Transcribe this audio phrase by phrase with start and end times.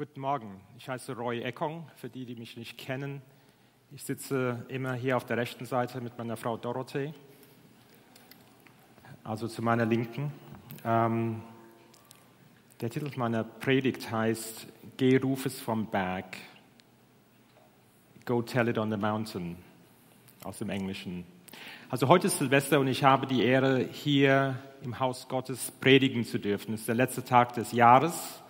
[0.00, 3.20] Guten Morgen, ich heiße Roy Eckong, für die, die mich nicht kennen.
[3.92, 7.12] Ich sitze immer hier auf der rechten Seite mit meiner Frau Dorothee,
[9.24, 10.32] also zu meiner Linken.
[10.86, 11.42] Ähm,
[12.80, 16.38] der Titel meiner Predigt heißt Geh, ruf es vom Berg.
[18.24, 19.58] Go tell it on the mountain,
[20.44, 21.26] aus dem Englischen.
[21.90, 26.38] Also heute ist Silvester und ich habe die Ehre, hier im Haus Gottes predigen zu
[26.38, 26.72] dürfen.
[26.72, 28.40] Es ist der letzte Tag des Jahres.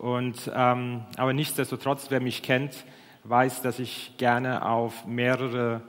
[0.00, 2.84] Und, ähm, aber nichtsdestotrotz, wer mich kennt,
[3.24, 5.82] weiß, dass ich gerne auf mehrere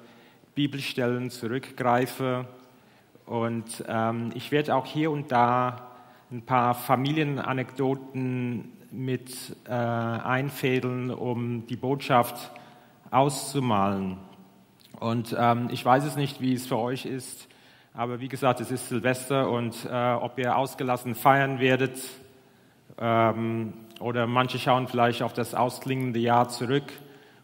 [0.55, 2.47] Bibelstellen zurückgreife.
[3.25, 5.91] Und ähm, ich werde auch hier und da
[6.31, 12.51] ein paar Familienanekdoten mit äh, einfädeln, um die Botschaft
[13.11, 14.17] auszumalen.
[14.99, 17.47] Und ähm, ich weiß es nicht, wie es für euch ist,
[17.93, 21.99] aber wie gesagt, es ist Silvester und äh, ob ihr ausgelassen feiern werdet,
[22.97, 26.91] ähm, oder manche schauen vielleicht auf das ausklingende Jahr zurück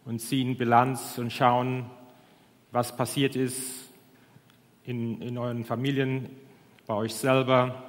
[0.04, 1.86] und ziehen Bilanz und schauen,
[2.72, 3.90] was passiert ist
[4.84, 6.30] in, in euren Familien,
[6.86, 7.82] bei euch selber.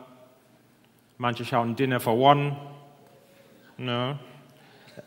[1.17, 2.57] Manche schauen Dinner for One.
[3.77, 4.17] Ne?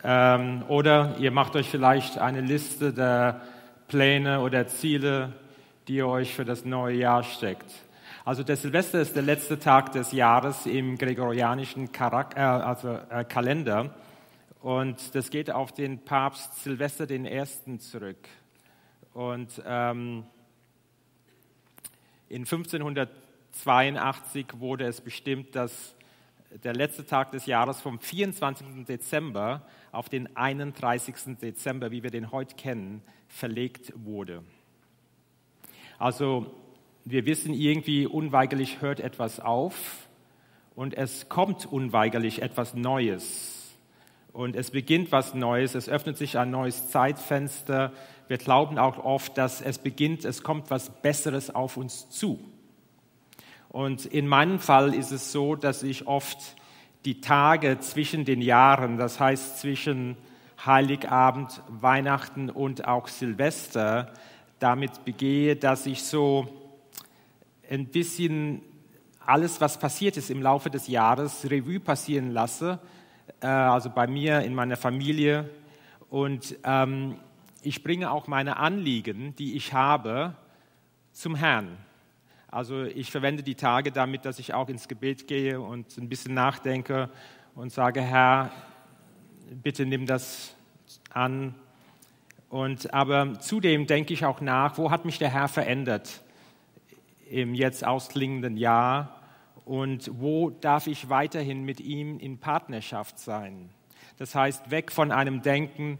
[0.03, 3.41] Ähm, oder ihr macht euch vielleicht eine Liste der
[3.87, 5.33] Pläne oder Ziele,
[5.87, 7.71] die ihr euch für das neue Jahr steckt.
[8.23, 13.23] Also der Silvester ist der letzte Tag des Jahres im gregorianischen Charak äh, also, äh,
[13.23, 13.95] Kalender
[14.59, 17.43] und das geht auf den Papst Silvester I.
[17.79, 18.19] zurück.
[19.13, 20.23] Und ähm,
[22.29, 25.95] in 1582 wurde es bestimmt, dass
[26.63, 28.85] der letzte Tag des Jahres vom 24.
[28.85, 31.39] Dezember auf den 31.
[31.41, 34.43] Dezember, wie wir den heute kennen, verlegt wurde.
[35.97, 36.60] Also
[37.05, 40.07] wir wissen irgendwie, unweigerlich hört etwas auf
[40.75, 43.75] und es kommt unweigerlich etwas Neues.
[44.33, 47.91] Und es beginnt was Neues, es öffnet sich ein neues Zeitfenster.
[48.27, 52.39] Wir glauben auch oft, dass es beginnt, es kommt was Besseres auf uns zu.
[53.67, 56.55] Und in meinem Fall ist es so, dass ich oft
[57.03, 60.15] die Tage zwischen den Jahren, das heißt zwischen
[60.65, 64.13] Heiligabend, Weihnachten und auch Silvester,
[64.59, 66.60] damit begehe, dass ich so
[67.71, 68.61] ein bisschen
[69.25, 72.79] alles, was passiert ist im Laufe des Jahres, Revue passieren lasse,
[73.39, 75.49] äh, also bei mir, in meiner Familie.
[76.09, 77.15] Und ähm,
[77.61, 80.35] ich bringe auch meine Anliegen, die ich habe,
[81.13, 81.77] zum Herrn.
[82.49, 86.33] Also ich verwende die Tage damit, dass ich auch ins Gebet gehe und ein bisschen
[86.33, 87.09] nachdenke
[87.55, 88.51] und sage, Herr,
[89.49, 90.55] bitte nimm das
[91.09, 91.55] an.
[92.49, 96.21] Und aber zudem denke ich auch nach, wo hat mich der Herr verändert?
[97.31, 99.21] Im jetzt ausklingenden Jahr
[99.65, 103.69] und wo darf ich weiterhin mit ihm in Partnerschaft sein.
[104.17, 105.97] Das heißt, weg von einem Denken,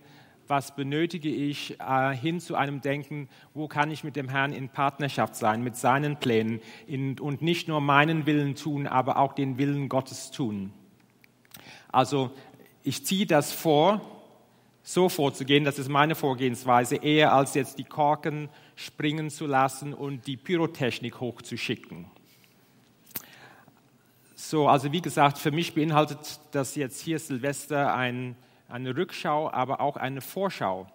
[0.47, 4.68] was benötige ich, äh, hin zu einem Denken, wo kann ich mit dem Herrn in
[4.68, 9.58] Partnerschaft sein, mit seinen Plänen in, und nicht nur meinen Willen tun, aber auch den
[9.58, 10.74] Willen Gottes tun.
[11.92, 12.31] Also
[12.84, 14.21] ich ziehe das vor,
[14.84, 20.25] so vorzugehen, das ist meine Vorgehensweise, eher als jetzt die Korken springen zu lassen und
[20.28, 22.08] die Pyrotechnik hochzuschicken.
[24.36, 28.36] So, also wie gesagt, für mich beinhaltet das jetzt hier Silvester ein,
[28.68, 30.88] eine Rückschau, aber auch eine Vorschau.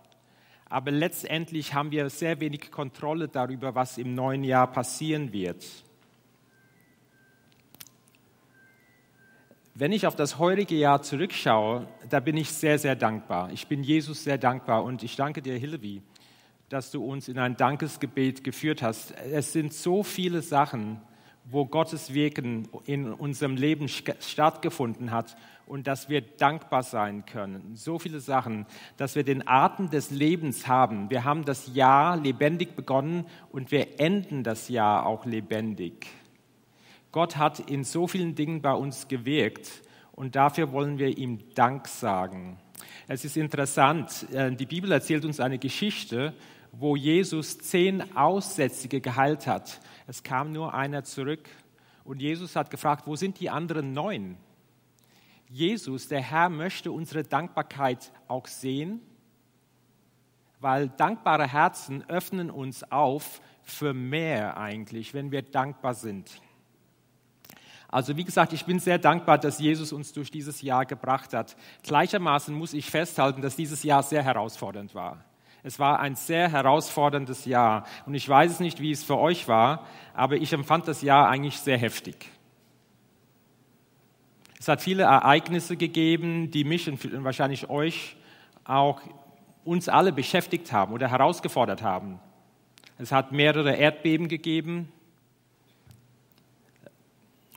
[0.69, 5.65] Aber letztendlich haben wir sehr wenig Kontrolle darüber, was im neuen Jahr passieren wird.
[9.79, 13.51] Wenn ich auf das heurige Jahr zurückschaue, da bin ich sehr, sehr dankbar.
[13.53, 16.01] Ich bin Jesus sehr dankbar und ich danke dir, Hilvi,
[16.71, 19.13] dass du uns in ein Dankesgebet geführt hast.
[19.31, 21.03] Es sind so viele Sachen,
[21.45, 25.37] wo Gottes Wirken in unserem Leben stattgefunden hat
[25.67, 27.77] und dass wir dankbar sein können.
[27.77, 28.65] So viele Sachen,
[28.97, 31.11] dass wir den Atem des Lebens haben.
[31.11, 36.07] Wir haben das Jahr lebendig begonnen und wir enden das Jahr auch lebendig.
[37.17, 39.81] Gott hat in so vielen Dingen bei uns gewirkt
[40.13, 42.59] und dafür wollen wir ihm Dank sagen.
[43.09, 46.35] Es ist interessant, äh, die Bibel erzählt uns eine Geschichte,
[46.73, 49.81] wo Jesus zehn Aussätzige geheilt hat.
[50.07, 51.49] Es kam nur einer zurück
[52.05, 54.37] und Jesus hat gefragt, wo sind die anderen neun?
[55.49, 59.01] Jesus, der Herr, möchte unsere Dankbarkeit auch sehen,
[60.61, 66.43] weil dankbare Herzen öffnen uns auf für mehr eigentlich, wenn wir dankbar sind.
[67.89, 71.57] Also wie gesagt, ich bin sehr dankbar, dass Jesus uns durch dieses Jahr gebracht hat.
[71.83, 75.25] Gleichermaßen muss ich festhalten, dass dieses Jahr sehr herausfordernd war.
[75.63, 77.85] Es war ein sehr herausforderndes Jahr.
[78.07, 81.29] Und ich weiß es nicht, wie es für euch war, aber ich empfand das Jahr
[81.29, 82.31] eigentlich sehr heftig.
[84.59, 88.17] Es hat viele Ereignisse gegeben, die mich und wahrscheinlich euch
[88.65, 89.01] auch
[89.65, 92.21] uns alle beschäftigt haben oder herausgefordert haben.
[92.99, 94.91] Es hat mehrere Erdbeben gegeben,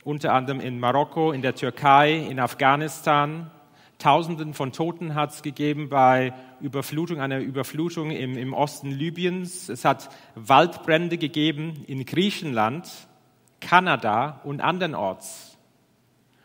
[0.04, 3.50] unter anderem in Marokko, in der Türkei, in Afghanistan.
[3.98, 9.68] Tausenden von Toten hat es gegeben bei Überflutung, einer Überflutung im, im Osten Libyens.
[9.68, 12.88] Es hat Waldbrände gegeben in Griechenland,
[13.60, 15.58] Kanada und andernorts.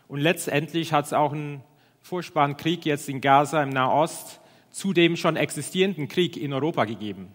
[0.07, 1.63] Und letztendlich hat es auch einen
[2.01, 7.29] furchtbaren Krieg jetzt in Gaza im Nahost zu dem schon existierenden Krieg in Europa gegeben.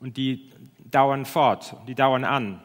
[0.00, 0.50] Und die
[0.90, 2.60] dauern fort, die dauern an.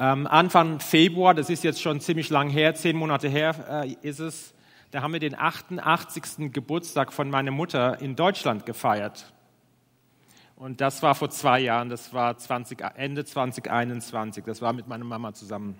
[0.00, 4.20] Ähm, Anfang Februar, das ist jetzt schon ziemlich lang her, zehn Monate her äh, ist
[4.20, 4.54] es,
[4.92, 6.52] da haben wir den 88.
[6.52, 9.32] Geburtstag von meiner Mutter in Deutschland gefeiert.
[10.54, 15.04] Und das war vor zwei Jahren, das war 20, Ende 2021, das war mit meiner
[15.04, 15.76] Mama zusammen.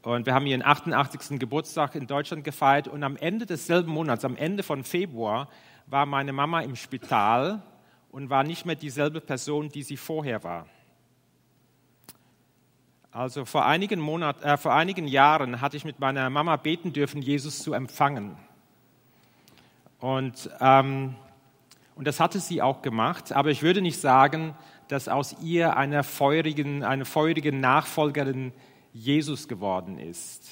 [0.00, 1.38] Und wir haben ihren 88.
[1.38, 2.88] Geburtstag in Deutschland gefeiert.
[2.88, 5.48] Und am Ende desselben Monats, am Ende von Februar,
[5.86, 7.62] war meine Mama im Spital
[8.10, 10.66] und war nicht mehr dieselbe Person, die sie vorher war.
[13.18, 17.20] Also vor einigen, Monaten, äh, vor einigen Jahren hatte ich mit meiner Mama beten dürfen,
[17.20, 18.36] Jesus zu empfangen.
[19.98, 21.16] Und, ähm,
[21.96, 23.32] und das hatte sie auch gemacht.
[23.32, 24.54] Aber ich würde nicht sagen,
[24.86, 28.52] dass aus ihr eine feurigen, eine feurige Nachfolgerin
[28.92, 30.48] Jesus geworden ist.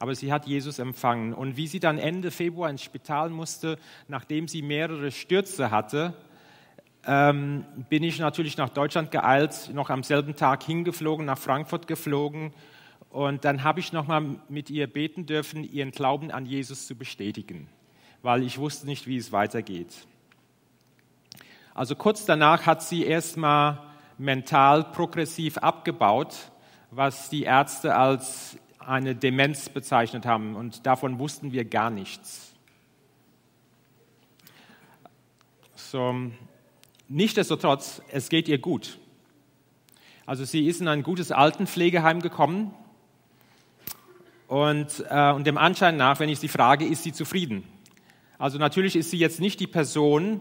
[0.00, 1.32] Aber sie hat Jesus empfangen.
[1.32, 3.78] Und wie sie dann Ende Februar ins Spital musste,
[4.08, 6.14] nachdem sie mehrere Stürze hatte,
[7.06, 12.52] ähm, bin ich natürlich nach Deutschland geeilt, noch am selben Tag hingeflogen, nach Frankfurt geflogen.
[13.10, 17.68] Und dann habe ich nochmal mit ihr beten dürfen, ihren Glauben an Jesus zu bestätigen,
[18.22, 20.06] weil ich wusste nicht, wie es weitergeht.
[21.74, 23.80] Also kurz danach hat sie erstmal
[24.18, 26.50] mental progressiv abgebaut
[26.96, 30.56] was die Ärzte als eine Demenz bezeichnet haben.
[30.56, 32.54] Und davon wussten wir gar nichts.
[35.74, 36.30] So,
[37.08, 38.98] nichtsdestotrotz, es geht ihr gut.
[40.26, 42.74] Also sie ist in ein gutes Altenpflegeheim gekommen
[44.48, 47.64] und, äh, und dem Anschein nach, wenn ich sie frage, ist sie zufrieden.
[48.38, 50.40] Also natürlich ist sie jetzt nicht die Person,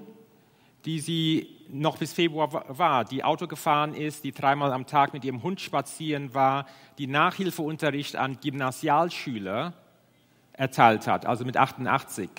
[0.86, 5.25] die sie noch bis Februar war, die Auto gefahren ist, die dreimal am Tag mit
[5.25, 6.65] ihrem Hund spazieren war,
[6.98, 9.74] die Nachhilfeunterricht an Gymnasialschüler
[10.54, 12.30] erteilt hat, also mit 88.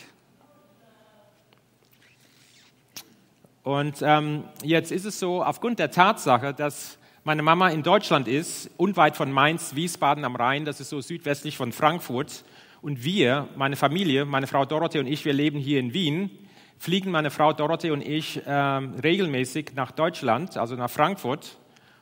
[3.65, 8.71] Und ähm, jetzt ist es so, aufgrund der Tatsache, dass meine Mama in Deutschland ist,
[8.77, 12.45] unweit von Mainz, Wiesbaden am Rhein, das ist so südwestlich von Frankfurt,
[12.83, 16.31] und wir, meine Familie, meine Frau Dorothee und ich, wir leben hier in Wien,
[16.77, 21.57] fliegen meine Frau Dorothee und ich äh, regelmäßig nach Deutschland, also nach Frankfurt,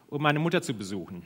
[0.08, 1.24] um meine Mutter zu besuchen.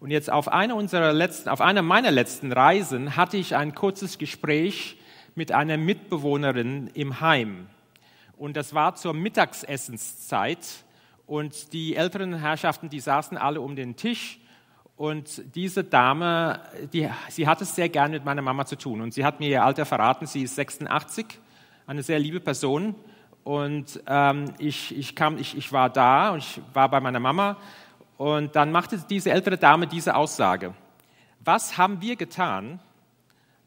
[0.00, 4.18] Und jetzt auf einer, unserer letzten, auf einer meiner letzten Reisen hatte ich ein kurzes
[4.18, 4.98] Gespräch
[5.36, 7.68] mit einer Mitbewohnerin im Heim.
[8.36, 10.84] Und das war zur Mittagsessenszeit.
[11.26, 14.40] Und die älteren Herrschaften, die saßen alle um den Tisch.
[14.96, 16.60] Und diese Dame,
[16.92, 19.00] die, sie hat es sehr gern mit meiner Mama zu tun.
[19.00, 21.26] Und sie hat mir ihr Alter verraten, sie ist 86
[21.86, 22.94] eine sehr liebe Person.
[23.42, 27.56] Und ähm, ich, ich, kam, ich, ich war da und ich war bei meiner Mama.
[28.16, 30.74] Und dann machte diese ältere Dame diese Aussage.
[31.40, 32.80] Was haben wir getan,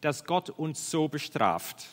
[0.01, 1.87] dass Gott uns so bestraft?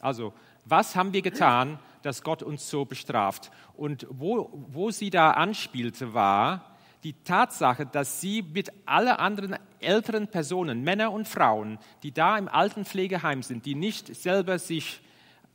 [0.00, 0.32] Also,
[0.64, 3.50] was haben wir getan, dass Gott uns so bestraft?
[3.76, 10.28] Und wo, wo sie da anspielte, war die Tatsache, dass sie mit alle anderen älteren
[10.28, 15.00] Personen, Männer und Frauen, die da im Altenpflegeheim sind, die nicht selber sich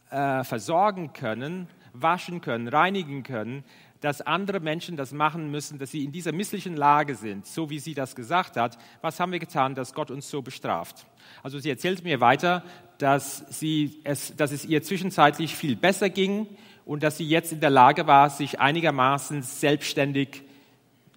[0.09, 3.63] äh, versorgen können, waschen können, reinigen können,
[4.01, 7.79] dass andere Menschen das machen müssen, dass sie in dieser misslichen Lage sind, so wie
[7.79, 8.77] sie das gesagt hat.
[9.01, 11.05] Was haben wir getan, dass Gott uns so bestraft?
[11.43, 12.63] Also sie erzählt mir weiter,
[12.97, 16.47] dass, sie es, dass es ihr zwischenzeitlich viel besser ging
[16.85, 20.43] und dass sie jetzt in der Lage war, sich einigermaßen selbstständig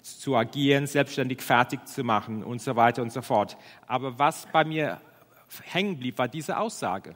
[0.03, 3.57] zu agieren, selbstständig fertig zu machen und so weiter und so fort.
[3.87, 5.01] Aber was bei mir
[5.65, 7.15] hängen blieb, war diese Aussage.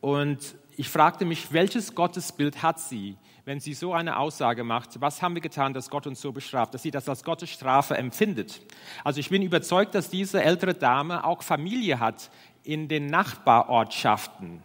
[0.00, 5.00] Und ich fragte mich, welches Gottesbild hat sie, wenn sie so eine Aussage macht?
[5.00, 7.96] Was haben wir getan, dass Gott uns so bestraft, dass sie das als Gottes Strafe
[7.96, 8.60] empfindet?
[9.04, 12.30] Also ich bin überzeugt, dass diese ältere Dame auch Familie hat
[12.62, 14.62] in den Nachbarortschaften,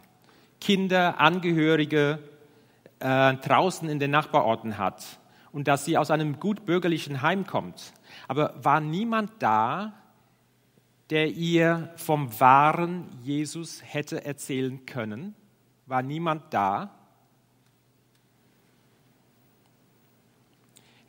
[0.60, 2.18] Kinder, Angehörige
[3.00, 5.04] äh, draußen in den Nachbarorten hat
[5.52, 7.92] und dass sie aus einem gut bürgerlichen Heim kommt.
[8.28, 9.94] Aber war niemand da,
[11.10, 15.34] der ihr vom wahren Jesus hätte erzählen können?
[15.86, 16.90] War niemand da?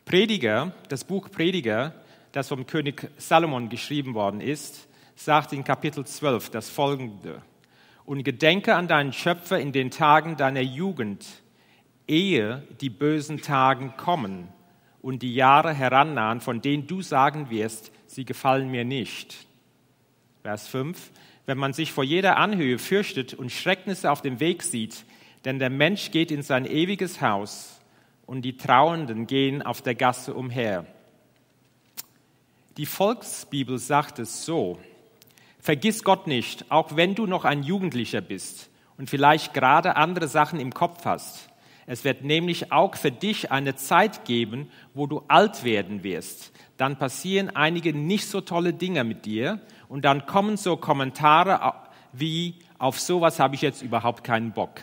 [0.08, 1.94] Prediger, das Buch Prediger,
[2.32, 4.88] das vom König Salomon geschrieben worden ist,
[5.18, 7.42] sagt in Kapitel 12 das folgende.
[8.06, 11.26] Und gedenke an deinen Schöpfer in den Tagen deiner Jugend,
[12.08, 14.48] ehe die bösen Tagen kommen
[15.02, 19.36] und die Jahre herannahen, von denen du sagen wirst, sie gefallen mir nicht.
[20.42, 21.12] Vers 5.
[21.46, 25.04] Wenn man sich vor jeder Anhöhe fürchtet und Schrecknisse auf dem Weg sieht,
[25.44, 27.77] denn der Mensch geht in sein ewiges Haus
[28.28, 30.86] und die Trauenden gehen auf der Gasse umher.
[32.76, 34.78] Die Volksbibel sagt es so,
[35.60, 40.60] vergiss Gott nicht, auch wenn du noch ein Jugendlicher bist und vielleicht gerade andere Sachen
[40.60, 41.50] im Kopf hast.
[41.88, 46.52] Es wird nämlich auch für dich eine Zeit geben, wo du alt werden wirst.
[46.76, 51.74] Dann passieren einige nicht so tolle Dinge mit dir und dann kommen so Kommentare
[52.12, 54.82] wie, auf sowas habe ich jetzt überhaupt keinen Bock.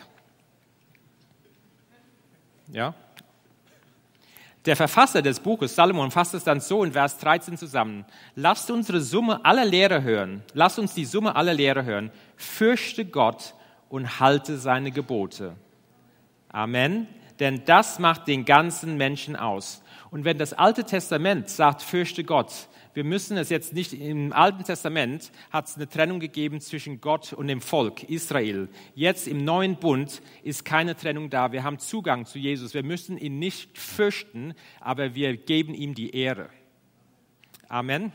[2.71, 2.95] Ja?
[4.65, 8.03] Der Verfasser des Buches, Salomon, fasst es dann so in Vers 13 zusammen.
[8.35, 10.41] Lasst unsere Summe aller Lehre hören.
[10.53, 12.11] Lasst uns die Summe aller Lehre hören.
[12.35, 13.53] Fürchte Gott
[13.89, 15.55] und halte seine Gebote.
[16.49, 17.07] Amen.
[17.39, 19.83] Denn das macht den ganzen Menschen aus.
[20.09, 22.51] Und wenn das Alte Testament sagt, fürchte Gott,
[22.95, 27.33] wir müssen es jetzt nicht, im Alten Testament hat es eine Trennung gegeben zwischen Gott
[27.33, 28.69] und dem Volk Israel.
[28.95, 31.51] Jetzt im neuen Bund ist keine Trennung da.
[31.51, 32.73] Wir haben Zugang zu Jesus.
[32.73, 36.49] Wir müssen ihn nicht fürchten, aber wir geben ihm die Ehre.
[37.67, 38.13] Amen.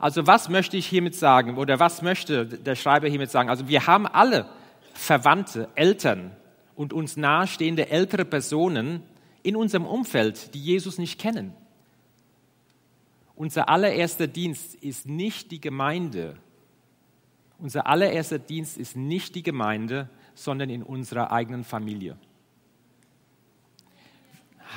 [0.00, 3.48] Also was möchte ich hiermit sagen oder was möchte der Schreiber hiermit sagen?
[3.48, 4.50] Also wir haben alle
[4.94, 6.32] Verwandte, Eltern
[6.74, 9.04] und uns nahestehende ältere Personen
[9.44, 11.54] in unserem Umfeld, die Jesus nicht kennen.
[13.36, 16.38] Unser allererster Dienst ist nicht die Gemeinde.
[17.58, 22.16] Unser allererster Dienst ist nicht die Gemeinde, sondern in unserer eigenen Familie.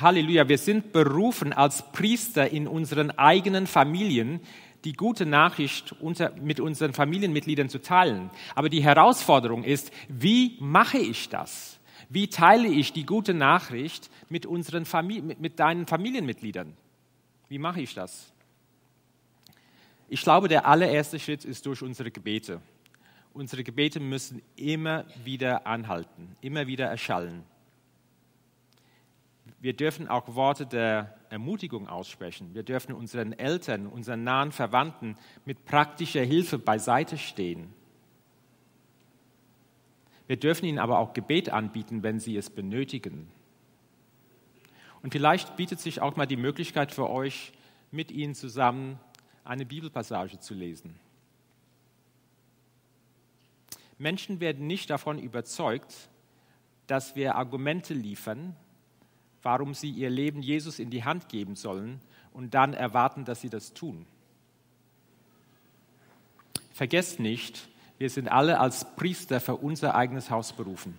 [0.00, 4.40] Halleluja, wir sind berufen als Priester in unseren eigenen Familien,
[4.84, 8.30] die gute Nachricht unter, mit unseren Familienmitgliedern zu teilen.
[8.54, 11.78] Aber die Herausforderung ist, wie mache ich das?
[12.08, 16.74] Wie teile ich die gute Nachricht mit, unseren Famili mit, mit deinen Familienmitgliedern?
[17.48, 18.29] Wie mache ich das?
[20.12, 22.60] Ich glaube, der allererste Schritt ist durch unsere Gebete.
[23.32, 27.44] Unsere Gebete müssen immer wieder anhalten, immer wieder erschallen.
[29.60, 32.52] Wir dürfen auch Worte der Ermutigung aussprechen.
[32.54, 35.14] Wir dürfen unseren Eltern, unseren nahen Verwandten
[35.44, 37.72] mit praktischer Hilfe beiseite stehen.
[40.26, 43.28] Wir dürfen ihnen aber auch Gebet anbieten, wenn sie es benötigen.
[45.02, 47.52] Und vielleicht bietet sich auch mal die Möglichkeit für euch,
[47.92, 48.98] mit ihnen zusammen
[49.50, 50.94] eine Bibelpassage zu lesen.
[53.98, 56.08] Menschen werden nicht davon überzeugt,
[56.86, 58.54] dass wir Argumente liefern,
[59.42, 62.00] warum sie ihr Leben Jesus in die Hand geben sollen
[62.32, 64.06] und dann erwarten, dass sie das tun.
[66.72, 70.96] Vergesst nicht, wir sind alle als Priester für unser eigenes Haus berufen.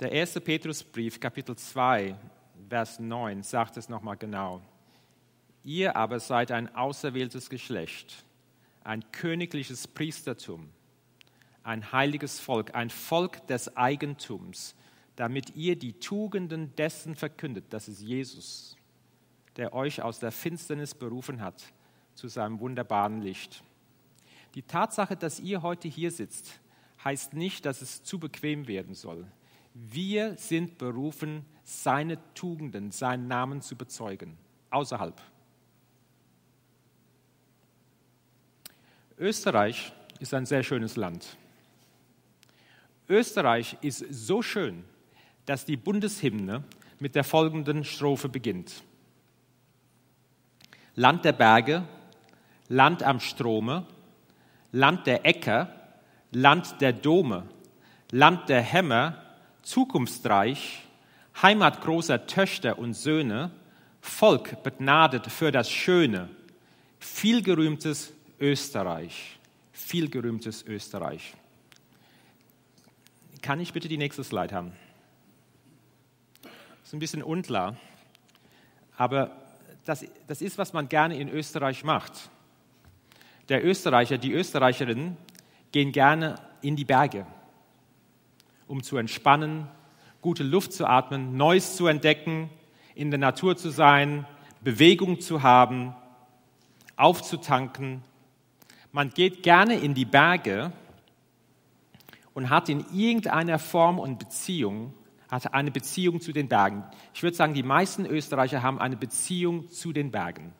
[0.00, 2.16] Der erste Petrusbrief, Kapitel 2,
[2.68, 4.60] Vers 9 sagt es nochmal genau.
[5.64, 8.24] Ihr aber seid ein auserwähltes Geschlecht,
[8.84, 10.68] ein königliches Priestertum,
[11.62, 14.74] ein heiliges Volk, ein Volk des Eigentums,
[15.16, 18.76] damit ihr die Tugenden dessen verkündet, das ist Jesus,
[19.56, 21.72] der euch aus der Finsternis berufen hat
[22.14, 23.62] zu seinem wunderbaren Licht.
[24.54, 26.60] Die Tatsache, dass ihr heute hier sitzt,
[27.04, 29.26] heißt nicht, dass es zu bequem werden soll.
[29.74, 34.36] Wir sind berufen, seine Tugenden, seinen Namen zu bezeugen,
[34.70, 35.20] außerhalb.
[39.18, 41.36] Österreich ist ein sehr schönes Land.
[43.08, 44.84] Österreich ist so schön,
[45.46, 46.64] dass die Bundeshymne
[47.00, 48.82] mit der folgenden Strophe beginnt.
[50.94, 51.84] Land der Berge,
[52.68, 53.86] Land am Strome,
[54.72, 55.72] Land der Äcker,
[56.32, 57.48] Land der Dome,
[58.10, 59.22] Land der Hämmer,
[59.68, 60.82] zukunftsreich,
[61.42, 63.50] Heimat großer Töchter und Söhne,
[64.00, 66.30] Volk begnadet für das Schöne,
[66.98, 69.38] vielgerühmtes Österreich,
[69.72, 71.34] vielgerühmtes Österreich.
[73.42, 74.72] Kann ich bitte die nächste Slide haben?
[76.82, 77.76] Ist ein bisschen unklar,
[78.96, 79.36] aber
[79.84, 82.30] das, das ist, was man gerne in Österreich macht.
[83.50, 85.18] Der Österreicher, die Österreicherinnen
[85.72, 87.26] gehen gerne in die Berge,
[88.68, 89.66] um zu entspannen,
[90.20, 92.50] gute Luft zu atmen, Neues zu entdecken,
[92.94, 94.26] in der Natur zu sein,
[94.60, 95.94] Bewegung zu haben,
[96.96, 98.02] aufzutanken.
[98.92, 100.72] Man geht gerne in die Berge
[102.34, 104.94] und hat in irgendeiner Form und Beziehung
[105.28, 106.84] hat eine Beziehung zu den Bergen.
[107.12, 110.54] Ich würde sagen, die meisten Österreicher haben eine Beziehung zu den Bergen.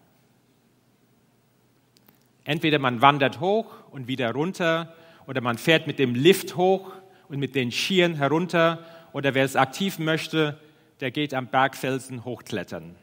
[2.45, 4.95] Entweder man wandert hoch und wieder runter
[5.27, 6.93] oder man fährt mit dem Lift hoch
[7.29, 10.59] und mit den Skiern herunter oder wer es aktiv möchte,
[11.01, 12.95] der geht am Bergfelsen hochklettern.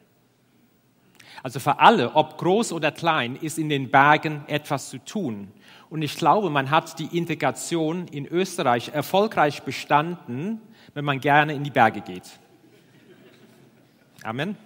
[1.44, 5.52] Also für alle, ob groß oder klein, ist in den Bergen etwas zu tun.
[5.90, 10.62] Und ich glaube, man hat die Integration in Österreich erfolgreich bestanden,
[10.94, 12.24] wenn man gerne in die Berge geht.
[14.24, 14.58] Amen.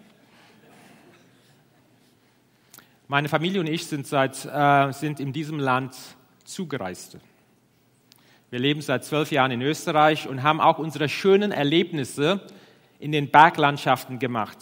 [3.08, 5.96] Meine Familie und ich sind, seit, äh, sind in diesem Land
[6.46, 7.20] Zugereiste.
[8.51, 12.41] Wir leben seit zwölf Jahren in Österreich und haben auch unsere schönen Erlebnisse
[12.98, 14.58] in den Berglandschaften gemacht.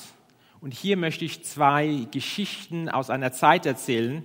[0.59, 4.23] Und hier möchte ich zwei Geschichten aus einer Zeit erzählen,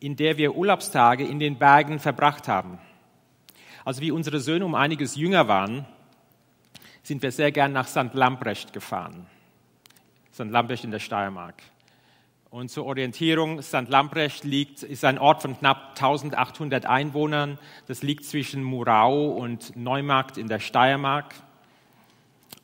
[0.00, 2.78] in der wir Urlaubstage in den Bergen verbracht haben.
[3.84, 5.84] Also wie unsere Söhne um einiges jünger waren,
[7.02, 8.14] sind wir sehr gern nach St.
[8.14, 9.26] Lamprecht gefahren.
[10.32, 10.50] St.
[10.50, 11.62] Lamprecht in der Steiermark.
[12.52, 13.88] Und zur Orientierung, St.
[13.88, 17.58] Lamprecht liegt, ist ein Ort von knapp 1800 Einwohnern.
[17.86, 21.34] Das liegt zwischen Murau und Neumarkt in der Steiermark.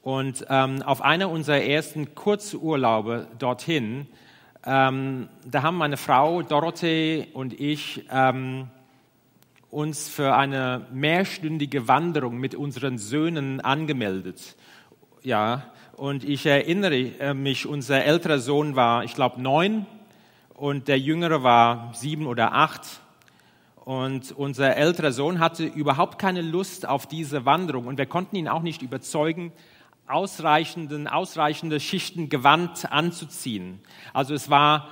[0.02, 4.06] Und ähm, auf einer unserer ersten Kurzurlaube dorthin,
[4.66, 8.68] ähm, da haben meine Frau Dorothee und ich ähm,
[9.70, 14.54] uns für eine mehrstündige Wanderung mit unseren Söhnen angemeldet.
[15.22, 19.84] Ja, und ich erinnere äh, mich, unser älterer Sohn war, ich glaube, neun
[20.54, 23.00] und der jüngere war sieben oder acht.
[23.84, 28.46] Und unser älterer Sohn hatte überhaupt keine Lust auf diese Wanderung und wir konnten ihn
[28.46, 29.52] auch nicht überzeugen,
[30.06, 33.80] ausreichenden, ausreichende Schichten Gewand anzuziehen.
[34.14, 34.88] Also es war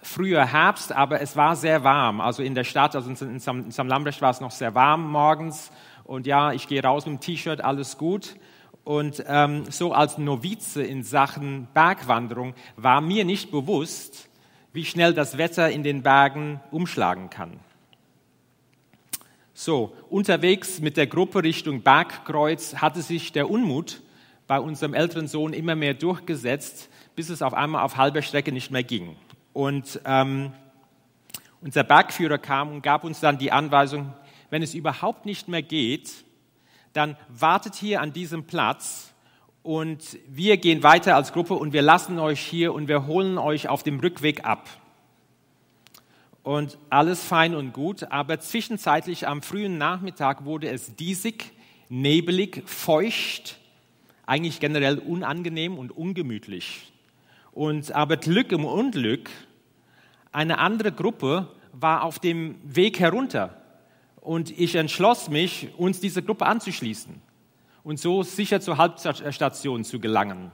[0.00, 2.20] früher Herbst, aber es war sehr warm.
[2.20, 5.10] Also in der Stadt, also in Sam, in Sam Lambrecht war es noch sehr warm
[5.10, 5.70] morgens.
[6.04, 8.36] Und ja, ich gehe raus mit dem T-Shirt, alles gut.
[8.86, 14.28] Und ähm, so als Novize in Sachen Bergwanderung war mir nicht bewusst,
[14.72, 17.58] wie schnell das Wetter in den Bergen umschlagen kann.
[19.54, 24.02] So, unterwegs mit der Gruppe Richtung Bergkreuz hatte sich der Unmut
[24.46, 28.70] bei unserem älteren Sohn immer mehr durchgesetzt, bis es auf einmal auf halber Strecke nicht
[28.70, 29.16] mehr ging.
[29.52, 30.52] Und ähm,
[31.60, 34.12] unser Bergführer kam und gab uns dann die Anweisung,
[34.50, 36.24] wenn es überhaupt nicht mehr geht,
[36.96, 39.12] dann wartet hier an diesem Platz
[39.62, 43.68] und wir gehen weiter als Gruppe und wir lassen euch hier und wir holen euch
[43.68, 44.68] auf dem Rückweg ab.
[46.42, 51.52] Und alles fein und gut, aber zwischenzeitlich am frühen Nachmittag wurde es diesig,
[51.88, 53.58] nebelig, feucht,
[54.24, 56.92] eigentlich generell unangenehm und ungemütlich.
[57.52, 59.28] Und aber Glück im Unglück,
[60.32, 63.65] eine andere Gruppe war auf dem Weg herunter
[64.26, 67.14] und ich entschloss mich, uns dieser Gruppe anzuschließen
[67.84, 70.50] und so sicher zur Halbstation zu gelangen.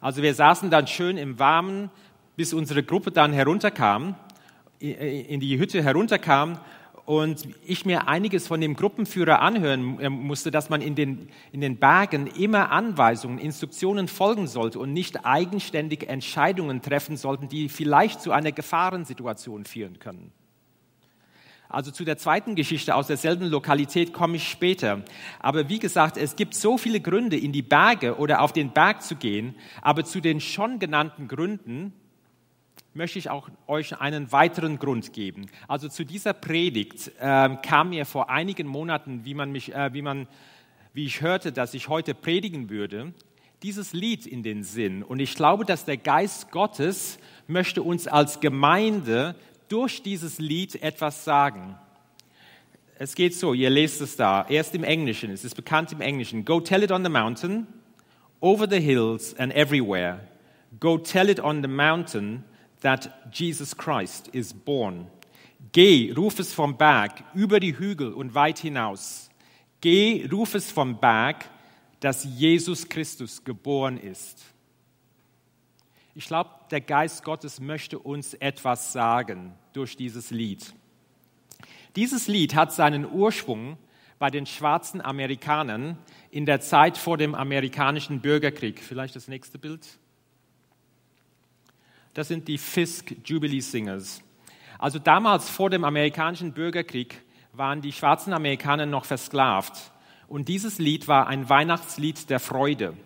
[0.00, 1.90] Also wir saßen dann schön im Warmen,
[2.34, 4.16] bis unsere Gruppe dann herunterkam,
[4.80, 6.58] in die Hütte herunterkam
[7.04, 11.60] und ich mir einiges von dem Gruppenführer anhören äh, musste, dass man in den, in
[11.60, 18.22] den Bergen immer Anweisungen, Instruktionen folgen sollte und nicht eigenständig Entscheidungen treffen sollten, die vielleicht
[18.22, 20.32] zu einer Gefahrensituation führen können.
[21.72, 25.02] Also zu der zweiten Geschichte aus derselben Lokalität komme ich später.
[25.40, 29.02] Aber wie gesagt, es gibt so viele Gründe, in die Berge oder auf den Berg
[29.02, 29.54] zu gehen.
[29.80, 31.94] Aber zu den schon genannten Gründen
[32.94, 35.46] möchte ich auch euch einen weiteren Grund geben.
[35.66, 40.02] Also zu dieser Predigt äh, kam mir vor einigen Monaten, wie man mich, äh, wie
[40.02, 40.28] man,
[40.92, 43.14] wie ich hörte, dass ich heute predigen würde,
[43.62, 45.02] dieses Lied in den Sinn.
[45.02, 49.36] Und ich glaube, dass der Geist Gottes möchte uns als Gemeinde
[49.68, 51.76] durch dieses Lied etwas sagen.
[52.98, 56.44] Es geht so, ihr lest es da, erst im Englischen, es ist bekannt im Englischen.
[56.44, 57.66] Go tell it on the mountain,
[58.40, 60.20] over the hills and everywhere.
[60.78, 62.44] Go tell it on the mountain
[62.80, 65.06] that Jesus Christ is born.
[65.72, 69.30] Geh, ruf es vom Berg, über die Hügel und weit hinaus.
[69.80, 71.48] Geh, ruf es vom Berg,
[72.00, 74.42] dass Jesus Christus geboren ist.
[76.14, 80.74] Ich glaube, der Geist Gottes möchte uns etwas sagen durch dieses Lied.
[81.96, 83.78] Dieses Lied hat seinen Ursprung
[84.18, 85.98] bei den schwarzen Amerikanern
[86.30, 88.80] in der Zeit vor dem amerikanischen Bürgerkrieg.
[88.80, 89.98] Vielleicht das nächste Bild.
[92.14, 94.22] Das sind die Fisk Jubilee Singers.
[94.78, 97.22] Also damals vor dem amerikanischen Bürgerkrieg
[97.52, 99.92] waren die schwarzen Amerikaner noch versklavt.
[100.28, 102.96] Und dieses Lied war ein Weihnachtslied der Freude.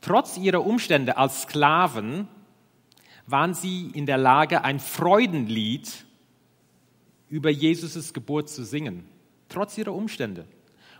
[0.00, 2.28] Trotz ihrer Umstände als Sklaven
[3.26, 6.04] waren sie in der Lage, ein Freudenlied
[7.28, 9.04] über Jesus' Geburt zu singen,
[9.48, 10.46] trotz ihrer Umstände.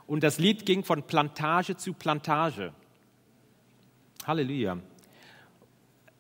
[0.07, 2.73] Und das Lied ging von Plantage zu Plantage.
[4.27, 4.79] Halleluja.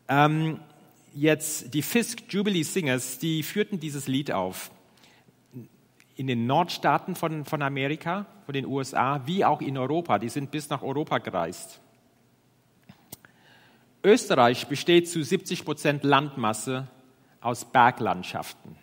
[0.09, 0.61] Ähm,
[1.15, 4.71] jetzt die Fisk Jubilee Singers, die führten dieses Lied auf
[6.17, 10.19] in den Nordstaaten von, von Amerika, von den USA, wie auch in Europa.
[10.19, 11.81] Die sind bis nach Europa gereist.
[14.05, 16.89] Österreich besteht zu 70 Prozent Landmasse
[17.41, 18.77] aus Berglandschaften.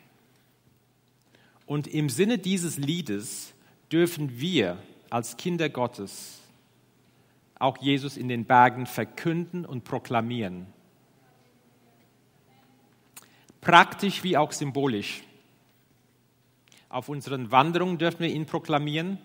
[1.66, 3.54] Und im Sinne dieses Liedes
[3.92, 4.78] dürfen wir
[5.10, 6.40] als Kinder Gottes
[7.60, 10.66] auch Jesus in den Bergen verkünden und proklamieren.
[13.62, 15.24] Praktisch wie auch symbolisch.
[16.88, 19.20] Auf unseren Wanderungen dürfen wir ihn proklamieren,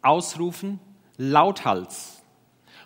[0.00, 0.80] ausrufen,
[1.18, 2.23] lauthals.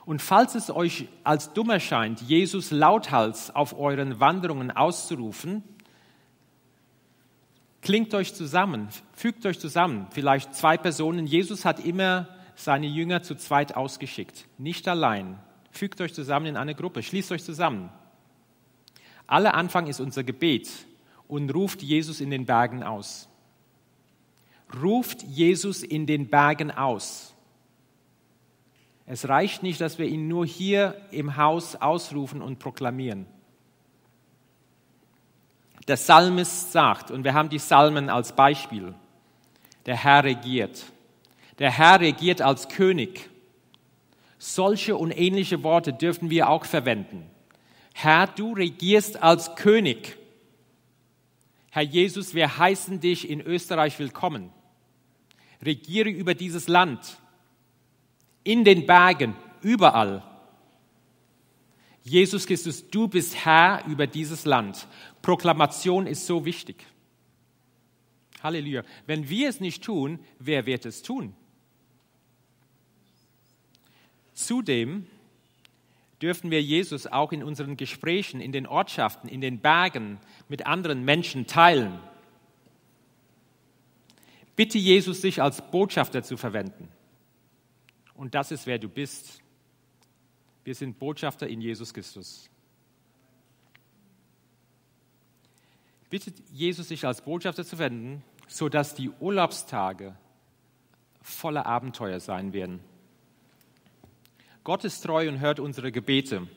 [0.09, 5.63] Und falls es euch als dumm erscheint, Jesus lauthals auf euren Wanderungen auszurufen,
[7.83, 11.27] klingt euch zusammen, fügt euch zusammen, vielleicht zwei Personen.
[11.27, 15.39] Jesus hat immer seine Jünger zu zweit ausgeschickt, nicht allein.
[15.73, 17.91] Fügt euch zusammen in eine Gruppe, schließt euch zusammen.
[19.27, 20.71] Aller Anfang ist unser Gebet
[21.27, 23.29] und ruft Jesus in den Bergen aus.
[24.83, 27.35] Ruft Jesus in den Bergen aus.
[29.11, 33.25] Es reicht nicht, dass wir ihn nur hier im Haus ausrufen und proklamieren.
[35.89, 38.95] Der Psalmist sagt, und wir haben die Psalmen als Beispiel,
[39.87, 40.85] der Herr regiert.
[41.59, 43.31] Der Herr regiert als König.
[44.37, 47.31] Solche und ähnliche Worte dürfen wir auch verwenden.
[47.95, 50.19] Herr, du regierst als König.
[51.71, 54.51] Herr Jesus, wir heißen dich in Österreich willkommen.
[55.63, 57.19] Regiere über dieses Land,
[58.49, 60.23] in den Bergen, überall.
[62.03, 64.89] Jesus Christus, du bist Herr über dieses Land.
[65.21, 66.77] Proklamation ist so wichtig.
[68.43, 68.85] Halleluja.
[69.07, 71.35] Wenn wir es nicht tun, wer wird es tun?
[74.33, 75.07] Zudem
[76.23, 81.05] dürfen wir Jesus auch in unseren Gesprächen, in den Ortschaften, in den Bergen mit anderen
[81.05, 82.01] Menschen teilen.
[84.57, 86.89] Bitte Jesus, sich als Botschafter zu verwenden.
[88.19, 89.41] Und das ist, wer du bist.
[90.65, 92.51] Wir sind Botschafter in Jesus Christus.
[96.11, 100.17] Bitte Jesus, sich als Botschafter zu verwenden, sodass die Urlaubstage
[101.23, 102.81] voller Abenteuer sein werden.
[104.65, 106.49] Gott ist treu und hört unsere Gebete.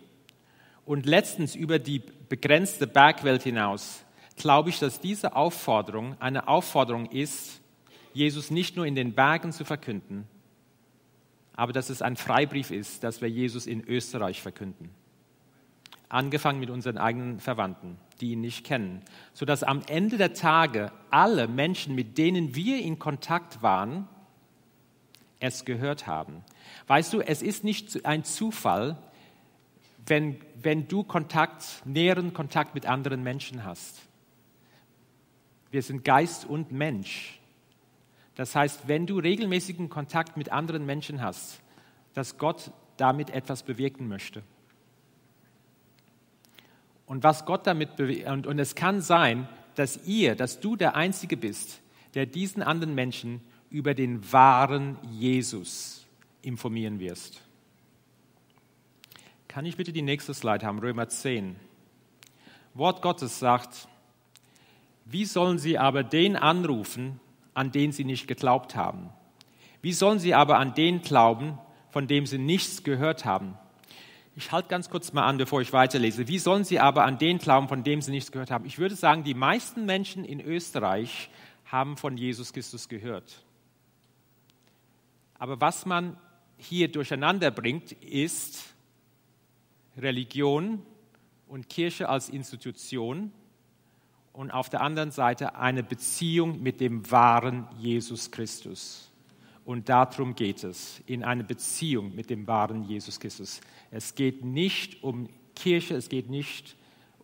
[0.83, 4.03] Und letztens über die begrenzte Bergwelt hinaus
[4.35, 7.61] glaube ich, dass diese Aufforderung eine Aufforderung ist,
[8.13, 10.27] Jesus nicht nur in den Bergen zu verkünden,
[11.55, 14.89] aber dass es ein Freibrief ist, dass wir Jesus in Österreich verkünden.
[16.09, 19.01] Angefangen mit unseren eigenen Verwandten, die ihn nicht kennen,
[19.33, 24.07] sodass am Ende der Tage alle Menschen, mit denen wir in Kontakt waren,
[25.39, 26.43] es gehört haben.
[26.87, 28.97] Weißt du, es ist nicht ein Zufall,
[30.05, 34.01] wenn, wenn du Kontakt, näheren Kontakt mit anderen Menschen hast.
[35.71, 37.40] Wir sind Geist und Mensch.
[38.41, 41.61] Das heißt, wenn du regelmäßigen Kontakt mit anderen Menschen hast,
[42.15, 44.41] dass Gott damit etwas bewirken möchte.
[47.05, 51.37] Und was Gott damit und, und es kann sein, dass ihr, dass du der Einzige
[51.37, 51.83] bist,
[52.15, 56.07] der diesen anderen Menschen über den wahren Jesus
[56.41, 57.43] informieren wirst.
[59.49, 61.57] Kann ich bitte die nächste Slide haben, Römer 10.
[62.73, 63.87] Wort Gottes sagt,
[65.05, 67.19] wie sollen sie aber den anrufen,
[67.53, 69.09] an den sie nicht geglaubt haben?
[69.81, 71.57] Wie sollen sie aber an den glauben,
[71.89, 73.57] von dem sie nichts gehört haben?
[74.35, 76.27] Ich halte ganz kurz mal an, bevor ich weiterlese.
[76.27, 78.65] Wie sollen sie aber an den glauben, von dem sie nichts gehört haben?
[78.65, 81.29] Ich würde sagen, die meisten Menschen in Österreich
[81.65, 83.43] haben von Jesus Christus gehört.
[85.37, 86.17] Aber was man
[86.57, 88.73] hier durcheinander bringt, ist
[89.97, 90.81] Religion
[91.47, 93.33] und Kirche als Institution
[94.33, 99.11] und auf der anderen Seite eine Beziehung mit dem wahren Jesus Christus.
[99.65, 103.61] Und darum geht es, in eine Beziehung mit dem wahren Jesus Christus.
[103.91, 106.75] Es geht nicht um Kirche, es geht nicht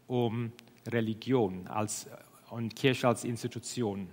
[0.08, 0.52] um
[0.88, 2.08] Religion als,
[2.50, 4.08] und Kirche als Institution.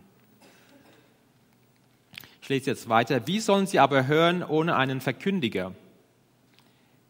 [2.43, 3.27] Ich lese jetzt weiter.
[3.27, 5.75] Wie sollen sie aber hören ohne einen Verkündiger?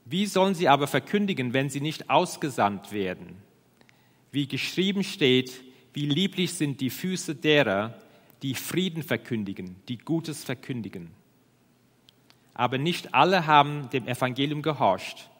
[0.04, 3.36] Wie sollen sie aber verkündigen, wenn sie nicht ausgesandt werden?
[4.30, 5.63] Wie geschrieben steht,
[5.94, 7.94] wie lieblich sind die Füße derer,
[8.42, 11.10] die Frieden verkündigen, die Gutes verkündigen.
[12.52, 15.30] Aber nicht alle haben dem Evangelium gehorcht,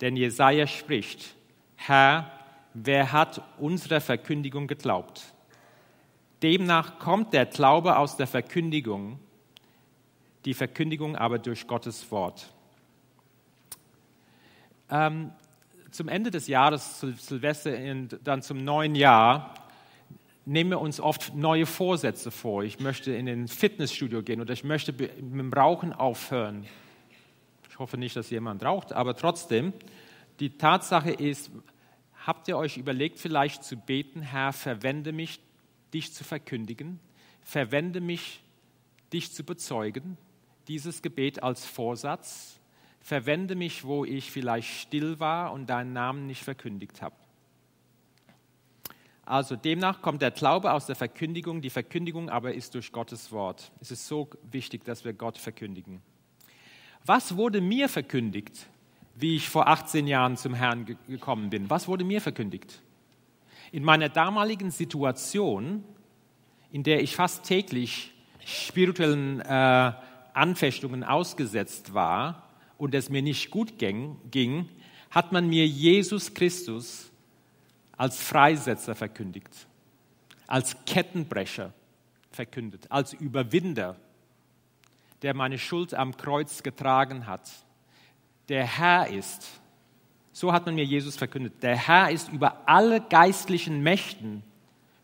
[0.00, 1.34] denn Jesaja spricht:
[1.76, 2.30] Herr,
[2.74, 5.32] wer hat unserer Verkündigung geglaubt?
[6.42, 9.18] Demnach kommt der Glaube aus der Verkündigung,
[10.44, 12.52] die Verkündigung aber durch Gottes Wort.
[14.90, 15.32] Ähm,
[15.90, 19.54] zum Ende des Jahres, Silvester und dann zum neuen Jahr,
[20.46, 22.62] nehmen wir uns oft neue Vorsätze vor.
[22.62, 26.66] Ich möchte in den Fitnessstudio gehen oder ich möchte mit dem Rauchen aufhören.
[27.70, 29.72] Ich hoffe nicht, dass jemand raucht, aber trotzdem,
[30.40, 31.50] die Tatsache ist,
[32.26, 35.40] habt ihr euch überlegt, vielleicht zu beten, Herr, verwende mich,
[35.92, 37.00] dich zu verkündigen,
[37.42, 38.42] verwende mich,
[39.12, 40.16] dich zu bezeugen,
[40.68, 42.58] dieses Gebet als Vorsatz,
[43.00, 47.16] verwende mich, wo ich vielleicht still war und deinen Namen nicht verkündigt habe.
[49.26, 53.72] Also demnach kommt der Glaube aus der Verkündigung, die Verkündigung aber ist durch Gottes Wort.
[53.80, 56.02] Es ist so wichtig, dass wir Gott verkündigen.
[57.06, 58.66] Was wurde mir verkündigt,
[59.14, 61.70] wie ich vor 18 Jahren zum Herrn gekommen bin?
[61.70, 62.82] Was wurde mir verkündigt?
[63.72, 65.84] In meiner damaligen Situation,
[66.70, 68.12] in der ich fast täglich
[68.44, 69.92] spirituellen äh,
[70.34, 72.44] Anfechtungen ausgesetzt war,
[72.78, 74.68] und es mir nicht gut ging, ging,
[75.10, 77.10] hat man mir Jesus Christus
[77.96, 79.66] als Freisetzer verkündigt,
[80.46, 81.72] als Kettenbrecher
[82.30, 83.96] verkündet, als Überwinder,
[85.22, 87.50] der meine Schuld am Kreuz getragen hat,
[88.48, 89.48] der Herr ist.
[90.32, 91.62] So hat man mir Jesus verkündet.
[91.62, 94.42] Der Herr ist über alle geistlichen Mächten,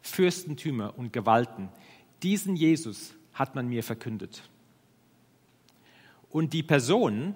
[0.02, 1.68] Fürstentümer und Gewalten.
[2.22, 4.42] Diesen Jesus hat man mir verkündet.
[6.30, 7.34] Und die Person,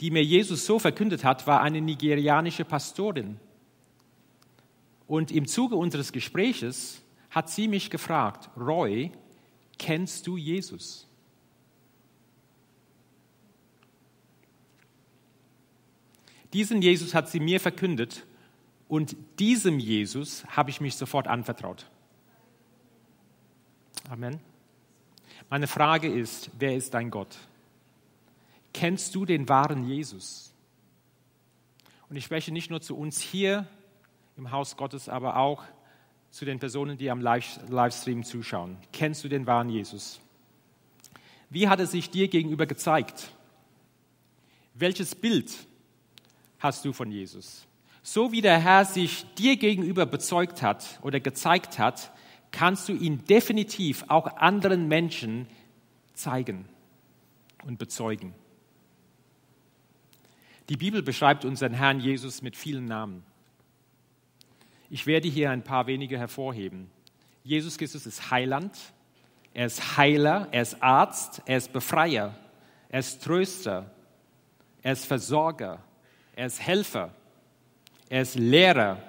[0.00, 3.38] die mir Jesus so verkündet hat, war eine nigerianische Pastorin.
[5.06, 9.10] Und im Zuge unseres Gespräches hat sie mich gefragt, Roy,
[9.78, 11.06] kennst du Jesus?
[16.52, 18.24] Diesen Jesus hat sie mir verkündet
[18.86, 21.90] und diesem Jesus habe ich mich sofort anvertraut.
[24.08, 24.38] Amen.
[25.50, 27.36] Meine Frage ist, wer ist dein Gott?
[28.72, 30.54] Kennst du den wahren Jesus?
[32.08, 33.66] Und ich spreche nicht nur zu uns hier
[34.36, 35.62] im Haus Gottes, aber auch
[36.30, 38.76] zu den Personen, die am Livestream zuschauen.
[38.92, 40.20] Kennst du den wahren Jesus?
[41.50, 43.30] Wie hat er sich dir gegenüber gezeigt?
[44.74, 45.52] Welches Bild
[46.58, 47.66] hast du von Jesus?
[48.02, 52.12] So wie der Herr sich dir gegenüber bezeugt hat oder gezeigt hat,
[52.50, 55.46] kannst du ihn definitiv auch anderen Menschen
[56.14, 56.68] zeigen
[57.64, 58.34] und bezeugen.
[60.68, 63.22] Die Bibel beschreibt unseren Herrn Jesus mit vielen Namen.
[64.90, 66.90] Ich werde hier ein paar wenige hervorheben.
[67.42, 68.76] Jesus Christus ist Heiland,
[69.52, 72.34] er ist Heiler, er ist Arzt, er ist Befreier,
[72.88, 73.90] er ist Tröster,
[74.82, 75.82] er ist Versorger,
[76.34, 77.14] er ist Helfer,
[78.08, 79.02] er ist Lehrer,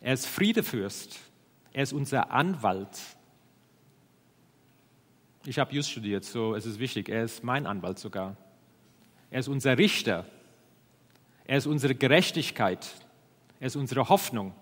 [0.00, 1.18] er ist Friedefürst,
[1.72, 2.98] er ist unser Anwalt.
[5.44, 8.36] Ich habe Just studiert, so es ist wichtig, er ist mein Anwalt sogar.
[9.30, 10.24] Er ist unser Richter,
[11.44, 12.86] er ist unsere Gerechtigkeit.
[13.60, 14.54] Er ist unsere Hoffnung.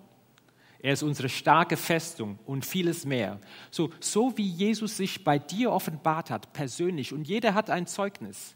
[0.78, 3.40] Er ist unsere starke Festung und vieles mehr.
[3.70, 8.54] So, so wie Jesus sich bei dir offenbart hat, persönlich, und jeder hat ein Zeugnis,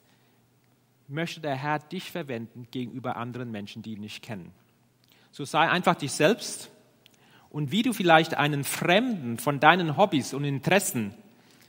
[1.09, 4.53] möchte der Herr dich verwenden gegenüber anderen Menschen, die ihn nicht kennen.
[5.33, 6.71] So sei einfach dich selbst
[7.51, 11.15] und wie du vielleicht einen Fremden von deinen Hobbys und Interessen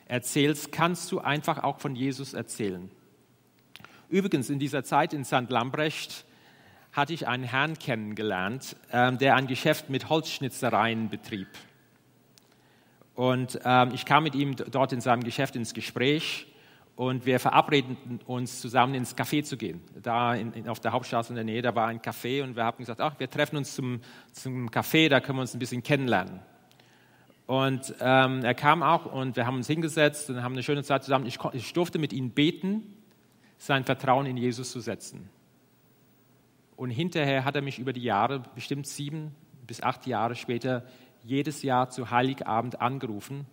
[0.08, 2.92] erzählst, kannst du einfach auch von Jesus erzählen.
[4.10, 5.50] Übrigens, in dieser Zeit in St.
[5.50, 6.26] Lambrecht
[6.92, 11.48] hatte ich einen Herrn kennengelernt, ähm, der ein Geschäft mit Holzschnitzereien betrieb.
[13.16, 16.48] Und ähm, ich kam mit ihm dort in seinem Geschäft ins Gespräch
[16.96, 19.82] und wir verabredeten uns, zusammen ins Café zu gehen.
[20.02, 22.78] Da in, auf der Hauptstraße in der Nähe, da war ein Café und wir haben
[22.78, 24.02] gesagt, ach, wir treffen uns zum,
[24.32, 26.40] zum Café, da können wir uns ein bisschen kennenlernen.
[27.48, 31.04] Und ähm, er kam auch und wir haben uns hingesetzt und haben eine schöne Zeit
[31.04, 31.26] zusammen.
[31.26, 32.84] Ich, ich durfte mit ihm beten,
[33.58, 35.30] sein Vertrauen in Jesus zu setzen.
[36.82, 39.36] Und hinterher hat er mich über die Jahre, bestimmt sieben
[39.68, 40.84] bis acht Jahre später,
[41.24, 43.46] jedes Jahr zu Heiligabend angerufen,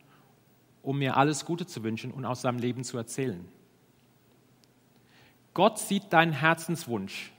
[0.81, 3.47] um mir alles Gute zu wünschen und aus seinem Leben zu erzählen.
[5.53, 7.31] Gott sieht deinen Herzenswunsch,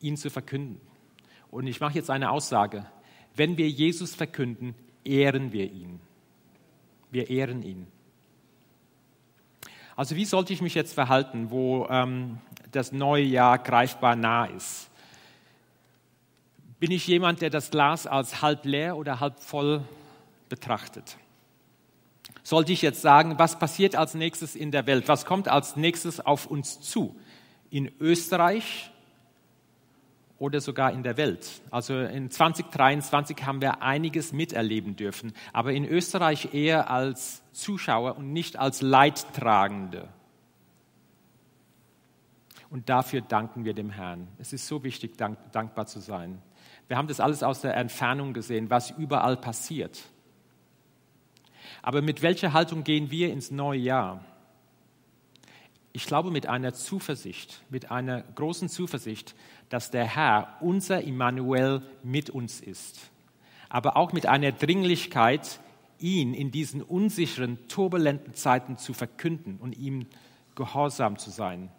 [0.00, 0.80] ihn zu verkünden.
[1.50, 2.86] Und ich mache jetzt eine Aussage.
[3.34, 5.98] Wenn wir Jesus verkünden, ehren wir ihn.
[7.10, 7.88] Wir ehren ihn.
[9.96, 12.38] Also wie sollte ich mich jetzt verhalten, wo ähm,
[12.76, 14.88] das neue Jahr greifbar nah ist?
[16.78, 19.82] Bin ich jemand, der das Glas als halb leer oder halb voll
[20.48, 21.16] betrachtet?
[22.42, 25.08] Sollte ich jetzt sagen, was passiert als nächstes in der Welt?
[25.08, 27.16] Was kommt als nächstes auf uns zu?
[27.70, 28.92] In Österreich
[30.38, 31.48] oder sogar in der Welt.
[31.70, 38.32] Also in 2023 haben wir einiges miterleben dürfen, aber in Österreich eher als Zuschauer und
[38.32, 40.08] nicht als Leidtragende.
[42.70, 44.28] Und dafür danken wir dem Herrn.
[44.38, 46.42] Es ist so wichtig, dank, dankbar zu sein.
[46.88, 50.02] Wir haben das alles aus der Entfernung gesehen, was überall passiert.
[51.82, 54.24] Aber mit welcher Haltung gehen wir ins neue Jahr?
[55.92, 59.34] Ich glaube mit einer Zuversicht, mit einer großen Zuversicht,
[59.68, 63.10] dass der Herr, unser Immanuel, mit uns ist.
[63.68, 65.60] Aber auch mit einer Dringlichkeit,
[65.98, 70.06] ihn in diesen unsicheren, turbulenten Zeiten zu verkünden und ihm
[70.54, 71.70] gehorsam zu sein.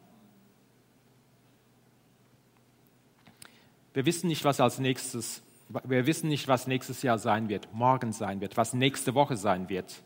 [3.98, 5.42] Wir wissen nicht, was als nächstes,
[5.84, 9.70] wir wissen nicht, was nächstes Jahr sein wird, morgen sein wird, was nächste Woche sein
[9.70, 10.04] wird,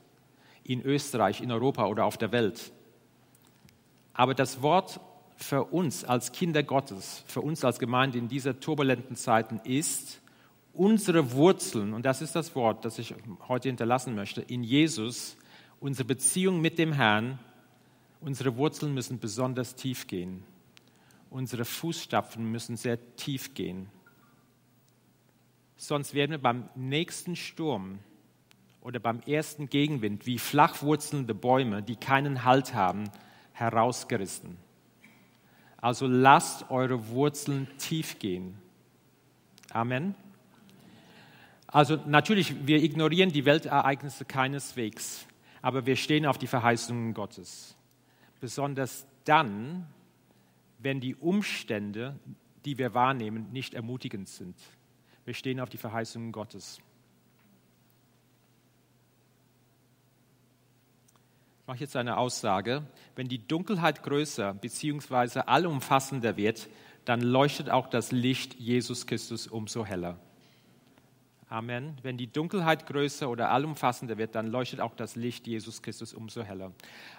[0.63, 2.71] in Österreich, in Europa oder auf der Welt.
[4.13, 5.01] Aber das Wort
[5.35, 10.21] für uns als Kinder Gottes, für uns als Gemeinde in dieser turbulenten Zeiten ist,
[10.71, 13.13] unsere Wurzeln, und das ist das Wort, das ich
[13.49, 15.35] heute hinterlassen möchte, in Jesus,
[15.81, 17.39] unsere Beziehung mit dem Herrn,
[18.21, 20.45] unsere Wurzeln müssen besonders tief gehen.
[21.31, 23.89] Unsere Fußstapfen müssen sehr tief gehen.
[25.77, 27.99] Sonst werden wir beim nächsten Sturm
[28.81, 33.09] oder beim ersten Gegenwind wie flachwurzelnde Bäume, die keinen Halt haben,
[33.53, 34.57] herausgerissen.
[35.77, 38.57] Also lasst eure Wurzeln tief gehen.
[39.71, 40.15] Amen.
[41.65, 45.25] Also natürlich, wir ignorieren die Weltereignisse keineswegs,
[45.61, 47.77] aber wir stehen auf die Verheißungen Gottes.
[48.41, 49.87] Besonders dann,
[50.81, 52.19] wenn die Umstände,
[52.65, 54.55] die wir wahrnehmen, nicht ermutigend sind.
[55.25, 56.79] Wir stehen auf die Verheißungen Gottes.
[61.61, 62.83] Ich mache jetzt eine Aussage.
[63.15, 65.41] Wenn die Dunkelheit größer bzw.
[65.45, 66.67] allumfassender wird,
[67.05, 70.19] dann leuchtet auch das Licht Jesus Christus umso heller.
[71.49, 71.97] Amen.
[72.01, 76.43] Wenn die Dunkelheit größer oder allumfassender wird, dann leuchtet auch das Licht Jesus Christus umso
[76.43, 76.71] heller.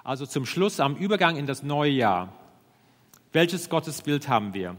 [0.05, 2.33] Also zum Schluss, am Übergang in das neue Jahr,
[3.33, 4.77] welches Gottesbild haben wir?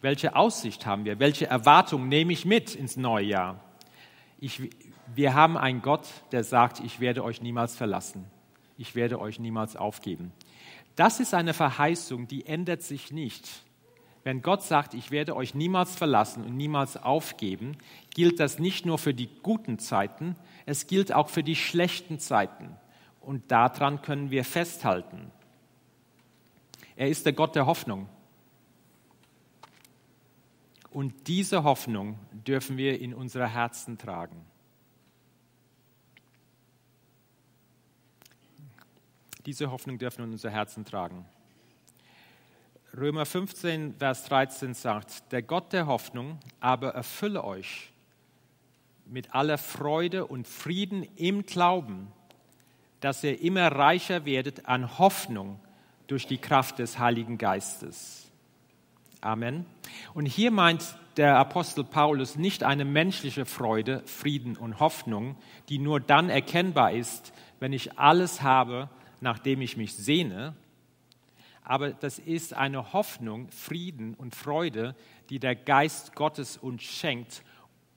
[0.00, 1.18] Welche Aussicht haben wir?
[1.18, 3.60] Welche Erwartung nehme ich mit ins neue Jahr?
[4.40, 4.70] Ich,
[5.14, 8.24] wir haben einen Gott, der sagt, ich werde euch niemals verlassen.
[8.76, 10.32] Ich werde euch niemals aufgeben.
[10.94, 13.48] Das ist eine Verheißung, die ändert sich nicht.
[14.24, 17.76] Wenn Gott sagt, ich werde euch niemals verlassen und niemals aufgeben,
[18.14, 20.36] gilt das nicht nur für die guten Zeiten,
[20.66, 22.76] es gilt auch für die schlechten Zeiten.
[23.20, 25.30] Und daran können wir festhalten.
[26.98, 28.08] Er ist der Gott der Hoffnung.
[30.90, 34.44] Und diese Hoffnung dürfen wir in unsere Herzen tragen.
[39.46, 41.24] Diese Hoffnung dürfen wir in unsere Herzen tragen.
[42.96, 47.92] Römer 15, Vers 13 sagt, der Gott der Hoffnung aber erfülle euch
[49.06, 52.10] mit aller Freude und Frieden im Glauben,
[52.98, 55.60] dass ihr immer reicher werdet an Hoffnung
[56.08, 58.28] durch die Kraft des Heiligen Geistes.
[59.20, 59.64] Amen.
[60.14, 65.36] Und hier meint der Apostel Paulus nicht eine menschliche Freude, Frieden und Hoffnung,
[65.68, 68.88] die nur dann erkennbar ist, wenn ich alles habe,
[69.20, 70.54] nach dem ich mich sehne,
[71.68, 74.96] aber das ist eine Hoffnung, Frieden und Freude,
[75.28, 77.42] die der Geist Gottes uns schenkt,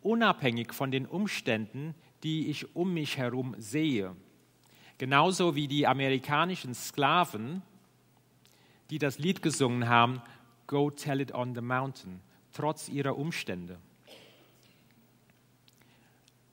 [0.02, 4.14] unabhängig von den Umständen, die ich um mich herum sehe.
[4.98, 7.62] Genauso wie die amerikanischen Sklaven
[8.92, 10.22] die das Lied gesungen haben,
[10.68, 12.22] Go Tell It on the Mountain,
[12.54, 13.80] trotz ihrer Umstände.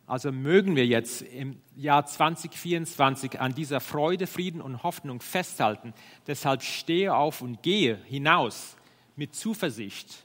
[0.06, 5.92] Also mögen wir jetzt im Jahr 2024 an dieser Freude, Frieden und Hoffnung festhalten.
[6.26, 8.76] Deshalb stehe auf und gehe hinaus
[9.16, 10.24] mit Zuversicht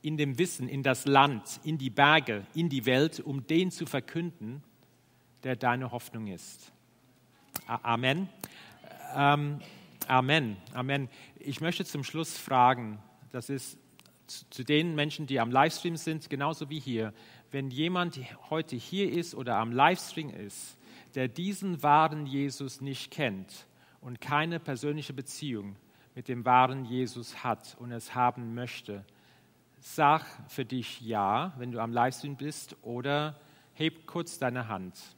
[0.00, 3.84] in dem Wissen, in das Land, in die Berge, in die Welt, um den zu
[3.84, 4.62] verkünden,
[5.42, 6.72] der deine Hoffnung ist.
[7.66, 8.28] Amen.
[9.14, 9.60] Ähm,
[10.08, 11.10] Amen, Amen.
[11.38, 12.98] Ich möchte zum Schluss fragen,
[13.30, 13.78] das ist
[14.26, 17.12] zu den Menschen, die am Livestream sind, genauso wie hier.
[17.50, 18.18] Wenn jemand
[18.48, 20.78] heute hier ist oder am Livestream ist,
[21.14, 23.66] der diesen wahren Jesus nicht kennt
[24.00, 25.76] und keine persönliche Beziehung
[26.14, 29.04] mit dem wahren Jesus hat und es haben möchte,
[29.78, 33.38] sag für dich ja, wenn du am Livestream bist, oder
[33.74, 35.17] heb kurz deine Hand.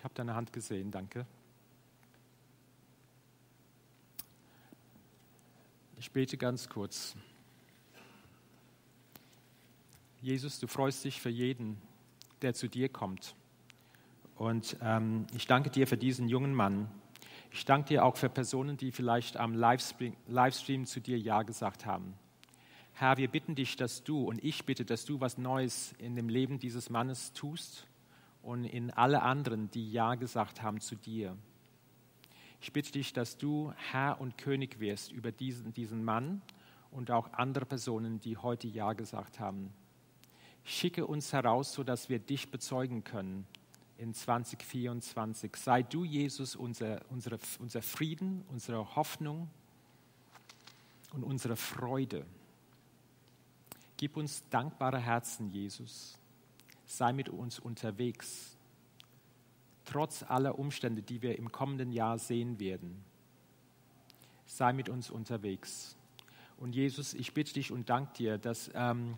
[0.00, 1.26] Ich habe deine Hand gesehen, danke.
[5.98, 7.14] Ich bete ganz kurz.
[10.22, 11.76] Jesus, du freust dich für jeden,
[12.40, 13.34] der zu dir kommt.
[14.36, 16.90] Und ähm, ich danke dir für diesen jungen Mann.
[17.52, 21.84] Ich danke dir auch für Personen, die vielleicht am Livestream, Livestream zu dir Ja gesagt
[21.84, 22.14] haben.
[22.94, 26.30] Herr, wir bitten dich, dass du und ich bitte, dass du was Neues in dem
[26.30, 27.86] Leben dieses Mannes tust
[28.42, 31.36] und in alle anderen, die Ja gesagt haben zu dir.
[32.60, 36.42] Ich bitte dich, dass du Herr und König wirst über diesen, diesen Mann
[36.90, 39.72] und auch andere Personen, die heute Ja gesagt haben.
[40.64, 43.46] Schicke uns heraus, sodass wir dich bezeugen können
[43.96, 45.56] in 2024.
[45.56, 49.48] Sei du, Jesus, unser, unsere, unser Frieden, unsere Hoffnung
[51.12, 52.26] und unsere Freude.
[53.96, 56.19] Gib uns dankbare Herzen, Jesus.
[56.90, 58.56] Sei mit uns unterwegs,
[59.84, 63.04] trotz aller Umstände, die wir im kommenden Jahr sehen werden.
[64.44, 65.96] Sei mit uns unterwegs.
[66.56, 69.16] Und Jesus, ich bitte dich und danke dir, dass, ähm,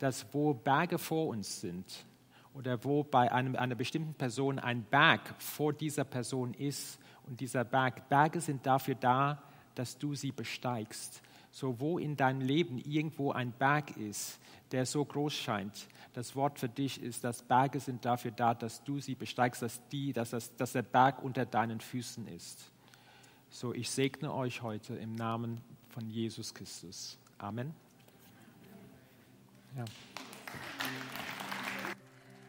[0.00, 2.04] dass wo Berge vor uns sind
[2.52, 6.98] oder wo bei einem, einer bestimmten Person ein Berg vor dieser Person ist
[7.28, 9.40] und dieser Berg, Berge sind dafür da,
[9.76, 11.22] dass du sie besteigst.
[11.56, 14.38] So wo in deinem Leben irgendwo ein Berg ist,
[14.72, 18.84] der so groß scheint, das Wort für dich ist, dass Berge sind dafür da, dass
[18.84, 22.70] du sie besteigst, dass, die, dass, das, dass der Berg unter deinen Füßen ist.
[23.48, 27.16] So, ich segne euch heute im Namen von Jesus Christus.
[27.38, 27.74] Amen.
[29.78, 29.86] Ja.